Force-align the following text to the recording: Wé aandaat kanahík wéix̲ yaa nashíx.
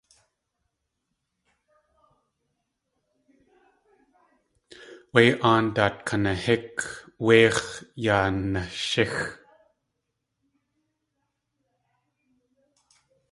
Wé 5.13 5.23
aandaat 5.49 5.97
kanahík 6.07 6.73
wéix̲ 7.25 7.61
yaa 8.03 8.27
nashíx. 8.51 9.15